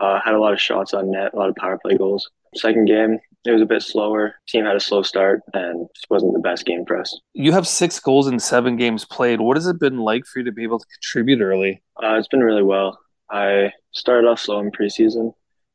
Uh, 0.01 0.21
had 0.25 0.35
a 0.35 0.39
lot 0.41 0.53
of 0.53 0.61
shots 0.61 0.95
on 0.95 1.11
net, 1.11 1.33
a 1.35 1.37
lot 1.37 1.49
of 1.49 1.57
power 1.57 1.79
play 1.79 1.97
goals. 1.97 2.31
Second 2.55 2.87
game, 2.87 3.19
it 3.45 3.51
was 3.51 3.63
a 3.63 3.67
bit 3.67 3.83
slower. 3.83 4.35
Team 4.49 4.65
had 4.65 4.77
a 4.77 4.81
slow 4.81 5.03
start, 5.03 5.41
and 5.55 5.89
just 5.95 6.07
wasn't 6.11 6.33
the 6.33 6.39
best 6.39 6.65
game 6.65 6.85
for 6.87 6.99
us. 6.99 7.19
You 7.35 7.53
have 7.53 7.67
six 7.67 7.99
goals 7.99 8.27
in 8.27 8.39
seven 8.39 8.77
games 8.77 9.05
played. 9.05 9.41
What 9.41 9.57
has 9.57 9.67
it 9.67 9.79
been 9.81 9.99
like 9.99 10.25
for 10.25 10.39
you 10.41 10.45
to 10.45 10.53
be 10.53 10.63
able 10.63 10.79
to 10.79 10.87
contribute 10.87 11.41
early? 11.41 11.83
Uh, 12.03 12.15
it's 12.15 12.29
been 12.29 12.41
really 12.41 12.63
well. 12.63 12.99
I 13.31 13.73
started 13.93 14.29
off 14.29 14.41
slow 14.41 14.61
in 14.61 14.71
preseason, 14.71 15.33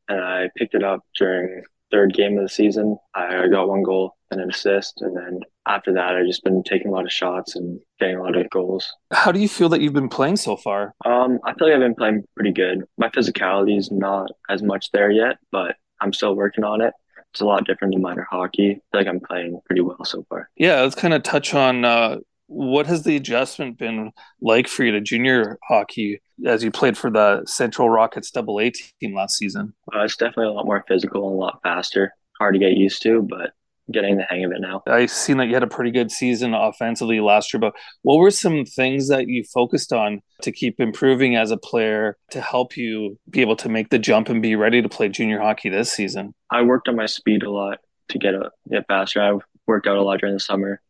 and 0.08 0.22
I 0.22 0.50
picked 0.56 0.74
it 0.74 0.84
up 0.84 1.01
during 1.18 1.63
third 1.94 2.14
game 2.14 2.38
of 2.38 2.44
the 2.44 2.50
season. 2.50 2.98
I 3.14 3.48
got 3.48 3.70
one 3.70 3.84
goal 3.84 4.18
and 4.32 4.42
an 4.42 4.50
assist, 4.50 5.02
and 5.02 5.16
then 5.16 5.42
after 5.68 5.94
that, 5.94 6.16
I've 6.16 6.26
just 6.26 6.44
been 6.44 6.64
taking 6.64 6.88
a 6.88 6.92
lot 6.92 7.06
of 7.06 7.12
shots 7.12 7.56
and 7.56 7.80
getting 8.00 8.18
a 8.18 8.24
lot 8.24 8.36
of 8.36 8.50
goals. 8.50 8.92
How 9.12 9.32
do 9.32 9.40
you 9.40 9.48
feel 9.48 9.70
that 9.70 9.82
you've 9.82 9.94
been 9.94 10.10
playing 10.10 10.38
so 10.38 10.58
far? 10.58 10.96
Um, 11.06 11.40
I 11.46 11.54
feel 11.54 11.68
like 11.68 11.76
I've 11.76 11.82
been 11.82 11.96
playing 11.96 12.24
pretty 12.36 12.52
good. 12.52 12.84
My 12.98 13.10
physicality 13.10 13.78
is 13.78 13.92
not 13.92 14.32
as 14.50 14.64
much 14.64 14.92
there 14.92 15.12
yet, 15.12 15.38
but 15.52 15.76
I'm 16.02 16.12
still 16.12 16.36
working 16.36 16.64
on 16.64 16.82
it. 16.82 16.94
It's 17.32 17.42
a 17.42 17.46
lot 17.46 17.66
different 17.66 17.94
than 17.94 18.02
minor 18.02 18.28
hockey. 18.30 18.72
I 18.72 18.74
feel 18.74 18.82
like 18.94 19.08
I'm 19.08 19.20
playing 19.20 19.60
pretty 19.66 19.82
well 19.82 20.04
so 20.04 20.26
far. 20.30 20.50
Yeah, 20.56 20.82
let's 20.82 20.96
kind 20.96 21.14
of 21.14 21.24
touch 21.24 21.54
on 21.54 21.86
uh, 21.86 22.18
what 22.48 22.88
has 22.88 23.04
the 23.04 23.16
adjustment 23.16 23.78
been 23.78 24.12
like 24.42 24.68
for 24.68 24.84
you 24.84 24.92
to 24.92 25.02
junior 25.02 25.58
hockey 25.68 26.22
as 26.46 26.63
you 26.63 26.72
played 26.72 26.98
for 26.98 27.10
the 27.10 27.44
Central 27.46 27.90
Rockets 27.90 28.32
Double 28.32 28.60
A 28.60 28.70
team 28.70 29.16
last 29.16 29.38
season? 29.38 29.74
Uh, 29.94 30.04
it's 30.04 30.16
definitely 30.16 30.48
a 30.48 30.52
lot 30.52 30.66
more 30.66 30.84
physical 30.88 31.28
and 31.28 31.36
a 31.36 31.40
lot 31.40 31.60
faster. 31.63 32.13
Hard 32.40 32.56
to 32.56 32.60
get 32.60 32.74
used 32.74 33.02
to, 33.04 33.22
but 33.22 33.52
getting 33.92 34.18
the 34.18 34.24
hang 34.24 34.46
of 34.46 34.52
it 34.52 34.62
now. 34.62 34.82
I've 34.88 35.12
seen 35.12 35.38
that 35.38 35.48
you 35.48 35.54
had 35.54 35.63
a 35.63 35.68
pretty 35.68 35.92
good 35.92 36.12
season 36.12 36.54
offensively 36.54 37.20
last 37.20 37.54
year, 37.54 37.60
but 37.60 37.74
what 38.04 38.18
were 38.18 38.32
some 38.32 38.66
things 38.66 39.10
that 39.10 39.28
you 39.28 39.44
focused 39.44 39.92
on 39.92 40.22
to 40.42 40.52
keep 40.52 40.80
improving 40.80 41.36
as 41.36 41.52
a 41.52 41.58
player 41.58 42.18
to 42.32 42.42
help 42.42 42.78
you 42.78 43.18
be 43.30 43.42
able 43.42 43.56
to 43.58 43.70
make 43.70 43.90
the 43.90 44.00
jump 44.00 44.30
and 44.30 44.42
be 44.42 44.56
ready 44.56 44.82
to 44.82 44.90
play 44.90 45.10
junior 45.10 45.40
hockey 45.40 45.70
this 45.70 45.92
season? 45.92 46.34
I 46.50 46.62
worked 46.62 46.88
on 46.88 46.96
my 46.96 47.06
speed 47.06 47.44
a 47.44 47.52
lot 47.52 47.80
to 48.10 48.18
get 48.18 48.34
a 48.34 48.52
get 48.70 48.86
faster. 48.88 49.22
I 49.22 49.38
worked 49.68 49.88
out 49.88 49.98
a 49.98 50.02
lot 50.02 50.20
during 50.20 50.36
the 50.36 50.40
summer 50.40 50.82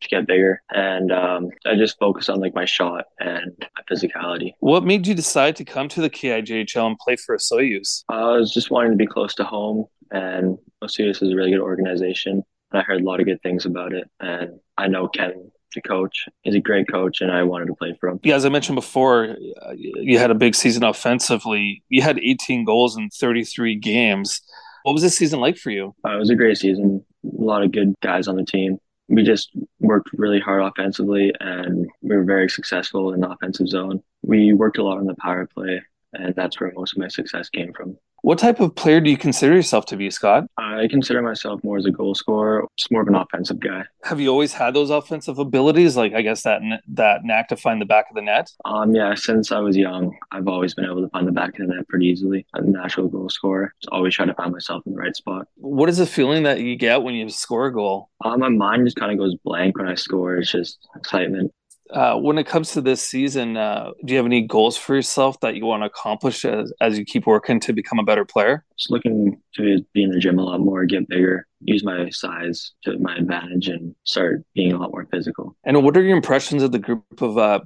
to 0.00 0.08
get 0.08 0.26
bigger 0.26 0.62
and 0.70 1.12
um, 1.12 1.48
i 1.66 1.74
just 1.74 1.98
focus 1.98 2.28
on 2.28 2.40
like 2.40 2.54
my 2.54 2.64
shot 2.64 3.06
and 3.18 3.52
my 3.60 3.82
physicality 3.90 4.52
what 4.60 4.84
made 4.84 5.06
you 5.06 5.14
decide 5.14 5.56
to 5.56 5.64
come 5.64 5.88
to 5.88 6.00
the 6.00 6.10
kijhl 6.10 6.86
and 6.86 6.98
play 6.98 7.16
for 7.16 7.36
Osoyoos 7.36 8.04
uh, 8.10 8.14
i 8.14 8.36
was 8.36 8.52
just 8.52 8.70
wanting 8.70 8.92
to 8.92 8.96
be 8.96 9.06
close 9.06 9.34
to 9.34 9.44
home 9.44 9.86
and 10.10 10.58
Osoyoos 10.82 11.22
is 11.22 11.32
a 11.32 11.36
really 11.36 11.50
good 11.50 11.60
organization 11.60 12.42
and 12.72 12.80
i 12.80 12.82
heard 12.82 13.00
a 13.00 13.04
lot 13.04 13.20
of 13.20 13.26
good 13.26 13.42
things 13.42 13.66
about 13.66 13.92
it 13.92 14.08
and 14.20 14.58
i 14.78 14.86
know 14.86 15.08
ken 15.08 15.50
the 15.74 15.80
coach. 15.80 16.26
He's 16.42 16.54
a 16.54 16.60
great 16.60 16.90
coach, 16.90 17.20
and 17.20 17.30
I 17.30 17.42
wanted 17.42 17.66
to 17.66 17.74
play 17.74 17.96
for 18.00 18.08
him. 18.08 18.20
Yeah, 18.22 18.36
as 18.36 18.44
I 18.44 18.48
mentioned 18.48 18.76
before, 18.76 19.36
you 19.76 20.18
had 20.18 20.30
a 20.30 20.34
big 20.34 20.54
season 20.54 20.82
offensively. 20.82 21.82
You 21.88 22.02
had 22.02 22.18
18 22.18 22.64
goals 22.64 22.96
in 22.96 23.08
33 23.10 23.76
games. 23.76 24.40
What 24.82 24.94
was 24.94 25.02
this 25.02 25.16
season 25.16 25.40
like 25.40 25.56
for 25.56 25.70
you? 25.70 25.94
Uh, 26.04 26.16
it 26.16 26.18
was 26.18 26.30
a 26.30 26.34
great 26.34 26.58
season. 26.58 27.04
A 27.24 27.42
lot 27.42 27.62
of 27.62 27.72
good 27.72 27.94
guys 28.02 28.28
on 28.28 28.36
the 28.36 28.44
team 28.44 28.78
we 29.10 29.24
just 29.24 29.50
worked 29.80 30.10
really 30.12 30.38
hard 30.38 30.62
offensively 30.62 31.32
and 31.40 31.90
we 32.00 32.16
were 32.16 32.24
very 32.24 32.48
successful 32.48 33.12
in 33.12 33.20
the 33.20 33.28
offensive 33.28 33.66
zone. 33.66 34.02
We 34.22 34.52
worked 34.52 34.78
a 34.78 34.84
lot 34.84 34.98
on 34.98 35.06
the 35.06 35.16
power 35.16 35.46
play, 35.46 35.82
and 36.12 36.34
that's 36.34 36.60
where 36.60 36.72
most 36.76 36.92
of 36.92 36.98
my 36.98 37.08
success 37.08 37.48
came 37.48 37.72
from. 37.72 37.98
What 38.22 38.38
type 38.38 38.60
of 38.60 38.74
player 38.74 39.00
do 39.00 39.10
you 39.10 39.16
consider 39.16 39.54
yourself 39.54 39.86
to 39.86 39.96
be, 39.96 40.10
Scott? 40.10 40.44
I 40.58 40.88
consider 40.88 41.22
myself 41.22 41.62
more 41.64 41.78
as 41.78 41.86
a 41.86 41.90
goal 41.90 42.14
scorer, 42.14 42.66
just 42.76 42.90
more 42.90 43.02
of 43.02 43.08
an 43.08 43.14
offensive 43.14 43.60
guy. 43.60 43.84
Have 44.04 44.20
you 44.20 44.28
always 44.28 44.52
had 44.52 44.74
those 44.74 44.90
offensive 44.90 45.38
abilities? 45.38 45.96
Like 45.96 46.14
I 46.14 46.22
guess 46.22 46.42
that 46.42 46.60
that 46.88 47.24
knack 47.24 47.48
to 47.48 47.56
find 47.56 47.80
the 47.80 47.86
back 47.86 48.06
of 48.10 48.16
the 48.16 48.22
net. 48.22 48.50
Um, 48.64 48.94
yeah. 48.94 49.14
Since 49.14 49.52
I 49.52 49.60
was 49.60 49.76
young, 49.76 50.16
I've 50.32 50.48
always 50.48 50.74
been 50.74 50.84
able 50.84 51.02
to 51.02 51.08
find 51.08 51.26
the 51.26 51.32
back 51.32 51.58
of 51.58 51.66
the 51.66 51.74
net 51.74 51.88
pretty 51.88 52.06
easily. 52.06 52.46
I'm 52.54 52.64
a 52.64 52.70
natural 52.70 53.08
goal 53.08 53.28
scorer. 53.28 53.74
Just 53.80 53.90
always 53.92 54.14
try 54.14 54.26
to 54.26 54.34
find 54.34 54.52
myself 54.52 54.82
in 54.86 54.92
the 54.92 54.98
right 54.98 55.16
spot. 55.16 55.48
What 55.56 55.88
is 55.88 55.98
the 55.98 56.06
feeling 56.06 56.42
that 56.44 56.60
you 56.60 56.76
get 56.76 57.02
when 57.02 57.14
you 57.14 57.28
score 57.30 57.66
a 57.66 57.72
goal? 57.72 58.10
Uh, 58.24 58.36
my 58.36 58.48
mind 58.48 58.86
just 58.86 58.96
kind 58.96 59.12
of 59.12 59.18
goes 59.18 59.34
blank 59.44 59.78
when 59.78 59.88
I 59.88 59.94
score. 59.94 60.36
It's 60.36 60.52
just 60.52 60.78
excitement. 60.96 61.52
Uh, 61.92 62.16
when 62.16 62.38
it 62.38 62.46
comes 62.46 62.72
to 62.72 62.80
this 62.80 63.02
season, 63.02 63.56
uh, 63.56 63.90
do 64.04 64.12
you 64.12 64.16
have 64.16 64.26
any 64.26 64.42
goals 64.42 64.76
for 64.76 64.94
yourself 64.94 65.40
that 65.40 65.56
you 65.56 65.64
want 65.64 65.82
to 65.82 65.86
accomplish 65.86 66.44
as, 66.44 66.72
as 66.80 66.98
you 66.98 67.04
keep 67.04 67.26
working 67.26 67.58
to 67.60 67.72
become 67.72 67.98
a 67.98 68.04
better 68.04 68.24
player? 68.24 68.64
Just 68.78 68.90
looking 68.90 69.40
to 69.54 69.84
be 69.92 70.02
in 70.02 70.10
the 70.10 70.18
gym 70.18 70.38
a 70.38 70.42
lot 70.42 70.60
more, 70.60 70.84
get 70.84 71.08
bigger, 71.08 71.46
use 71.60 71.84
my 71.84 72.08
size 72.10 72.72
to 72.84 72.98
my 72.98 73.16
advantage, 73.16 73.68
and 73.68 73.94
start 74.04 74.44
being 74.54 74.72
a 74.72 74.78
lot 74.78 74.92
more 74.92 75.06
physical. 75.10 75.56
And 75.64 75.82
what 75.82 75.96
are 75.96 76.02
your 76.02 76.16
impressions 76.16 76.62
of 76.62 76.72
the 76.72 76.78
group 76.78 77.04
of 77.20 77.38
uh, 77.38 77.60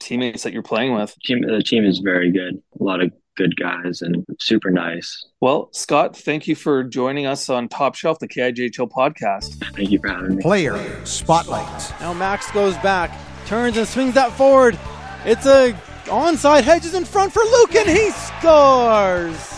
teammates 0.00 0.42
that 0.42 0.52
you're 0.52 0.62
playing 0.62 0.94
with? 0.94 1.14
Team, 1.24 1.42
the 1.42 1.62
team 1.62 1.84
is 1.84 2.00
very 2.00 2.32
good. 2.32 2.60
A 2.80 2.82
lot 2.82 3.00
of 3.00 3.12
good 3.36 3.54
guys 3.56 4.02
and 4.02 4.26
super 4.40 4.68
nice. 4.68 5.24
Well, 5.40 5.70
Scott, 5.72 6.16
thank 6.16 6.48
you 6.48 6.56
for 6.56 6.82
joining 6.82 7.26
us 7.26 7.48
on 7.48 7.68
Top 7.68 7.94
Shelf, 7.94 8.18
the 8.18 8.26
KIJHL 8.26 8.90
podcast. 8.90 9.64
Thank 9.76 9.92
you 9.92 10.00
for 10.00 10.08
having 10.08 10.36
me. 10.36 10.42
Player 10.42 11.06
Spotlight. 11.06 11.94
Now 12.00 12.12
Max 12.12 12.50
goes 12.50 12.76
back 12.78 13.16
turns 13.48 13.78
and 13.78 13.88
swings 13.88 14.12
that 14.12 14.30
forward. 14.32 14.78
It's 15.24 15.46
a 15.46 15.72
onside 16.04 16.64
Hedges 16.64 16.92
in 16.92 17.06
front 17.06 17.32
for 17.32 17.40
Luke, 17.40 17.74
and 17.74 17.88
he 17.88 18.10
scores. 18.10 19.54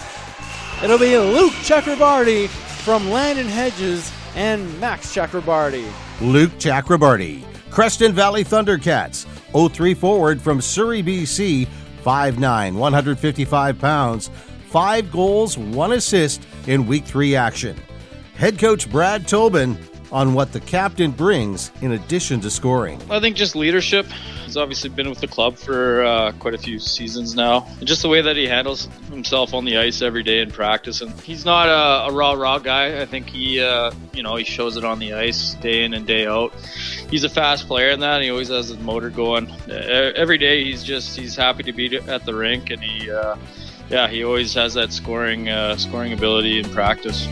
It'll 0.82 0.96
be 0.96 1.18
Luke 1.18 1.52
Chakrabarti 1.54 2.46
from 2.48 3.10
Landon 3.10 3.48
Hedges 3.48 4.12
and 4.36 4.78
Max 4.78 5.12
Chakrabarti. 5.12 5.90
Luke 6.20 6.52
Chakrabarti, 6.52 7.42
Creston 7.70 8.12
Valley 8.12 8.44
Thunder 8.44 8.78
Cats, 8.78 9.26
03 9.52 9.94
forward 9.94 10.40
from 10.40 10.60
Surrey, 10.60 11.02
BC, 11.02 11.66
5'9, 12.04 12.74
155 12.74 13.78
pounds, 13.80 14.30
five 14.68 15.10
goals, 15.10 15.58
one 15.58 15.92
assist 15.92 16.46
in 16.68 16.86
week 16.86 17.04
three 17.04 17.34
action. 17.34 17.76
head 18.36 18.56
coach 18.56 18.88
Brad 18.88 19.26
Tobin 19.26 19.76
on 20.12 20.34
what 20.34 20.52
the 20.52 20.60
captain 20.60 21.10
brings 21.10 21.70
in 21.82 21.92
addition 21.92 22.40
to 22.40 22.50
scoring. 22.50 23.00
I 23.10 23.20
think 23.20 23.36
just 23.36 23.54
leadership. 23.54 24.06
He's 24.44 24.56
obviously 24.56 24.90
been 24.90 25.08
with 25.08 25.20
the 25.20 25.28
club 25.28 25.56
for 25.56 26.02
uh, 26.02 26.32
quite 26.32 26.54
a 26.54 26.58
few 26.58 26.80
seasons 26.80 27.34
now. 27.36 27.68
And 27.78 27.86
just 27.86 28.02
the 28.02 28.08
way 28.08 28.20
that 28.20 28.36
he 28.36 28.46
handles 28.46 28.86
himself 29.08 29.54
on 29.54 29.64
the 29.64 29.78
ice 29.78 30.02
every 30.02 30.24
day 30.24 30.40
in 30.40 30.50
practice. 30.50 31.00
And 31.00 31.12
he's 31.20 31.44
not 31.44 31.68
a, 31.68 32.10
a 32.10 32.12
raw, 32.12 32.32
raw 32.32 32.58
guy. 32.58 33.00
I 33.00 33.06
think 33.06 33.28
he, 33.28 33.60
uh, 33.60 33.92
you 34.12 34.22
know, 34.22 34.34
he 34.36 34.44
shows 34.44 34.76
it 34.76 34.84
on 34.84 34.98
the 34.98 35.12
ice 35.12 35.54
day 35.54 35.84
in 35.84 35.94
and 35.94 36.06
day 36.06 36.26
out. 36.26 36.52
He's 37.10 37.24
a 37.24 37.28
fast 37.28 37.68
player 37.68 37.90
in 37.90 38.00
that. 38.00 38.22
he 38.22 38.30
always 38.30 38.48
has 38.48 38.68
his 38.68 38.78
motor 38.78 39.10
going. 39.10 39.50
Every 39.70 40.38
day 40.38 40.64
he's 40.64 40.82
just 40.82 41.16
he's 41.16 41.36
happy 41.36 41.62
to 41.64 41.72
be 41.72 41.96
at 41.96 42.24
the 42.24 42.34
rink, 42.34 42.70
and 42.70 42.82
he, 42.82 43.10
uh, 43.10 43.36
yeah, 43.88 44.08
he 44.08 44.24
always 44.24 44.54
has 44.54 44.74
that 44.74 44.92
scoring 44.92 45.48
uh, 45.48 45.76
scoring 45.76 46.12
ability 46.12 46.58
in 46.58 46.68
practice. 46.70 47.28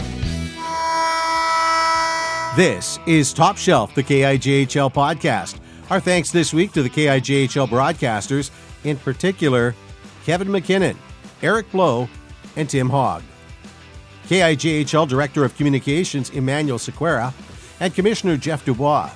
This 2.58 2.98
is 3.06 3.32
Top 3.32 3.56
Shelf, 3.56 3.94
the 3.94 4.02
KIJHL 4.02 4.92
podcast. 4.92 5.60
Our 5.90 6.00
thanks 6.00 6.32
this 6.32 6.52
week 6.52 6.72
to 6.72 6.82
the 6.82 6.90
KIJHL 6.90 7.68
broadcasters, 7.68 8.50
in 8.82 8.96
particular 8.96 9.76
Kevin 10.24 10.48
McKinnon, 10.48 10.96
Eric 11.40 11.70
Blow, 11.70 12.08
and 12.56 12.68
Tim 12.68 12.90
Hogg. 12.90 13.22
KIJHL 14.26 15.06
Director 15.06 15.44
of 15.44 15.56
Communications 15.56 16.30
Emanuel 16.30 16.78
Sequeira, 16.78 17.32
and 17.78 17.94
Commissioner 17.94 18.36
Jeff 18.36 18.64
Dubois. 18.64 19.08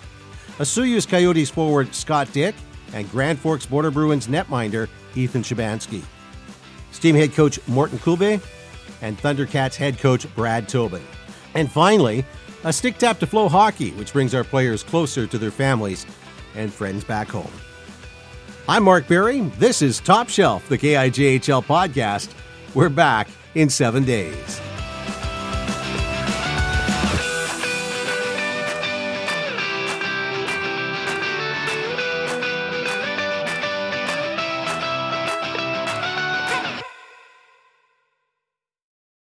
Osoyoos 0.59 1.09
Coyotes 1.09 1.51
forward 1.51 1.93
Scott 1.97 2.33
Dyck, 2.33 2.55
and 2.95 3.11
Grand 3.11 3.41
Forks 3.41 3.67
Border 3.67 3.91
Bruins 3.91 4.29
netminder 4.29 4.89
Ethan 5.17 5.43
Shebansky. 5.43 6.05
Steam 6.93 7.17
head 7.17 7.33
coach 7.33 7.59
Morton 7.67 7.99
Kulbe, 7.99 8.41
and 9.01 9.19
Thunder 9.19 9.47
Cats 9.47 9.75
head 9.75 9.99
coach 9.99 10.33
Brad 10.37 10.69
Tobin. 10.69 11.03
And 11.55 11.71
finally, 11.71 12.25
a 12.65 12.73
stick 12.73 12.99
tap 12.99 13.19
to 13.21 13.27
Flow 13.27 13.49
Hockey, 13.49 13.91
which 13.93 14.13
brings 14.13 14.35
our 14.35 14.45
players 14.45 14.83
closer 14.83 15.27
to 15.27 15.39
their 15.39 15.51
families 15.51 16.07
and 16.55 16.73
friends 16.73 17.05
back 17.05 17.29
home. 17.29 17.51
I'm 18.69 18.85
Mark 18.85 19.09
Berry. 19.09 19.41
This 19.59 19.83
is 19.83 20.01
Top 20.01 20.29
Shelf, 20.29 20.69
the 20.69 20.79
KIJHL 20.79 21.65
podcast. 21.65 22.33
We're 22.75 22.89
back 22.89 23.29
in 23.55 23.69
seven 23.69 24.05
days. 24.05 24.61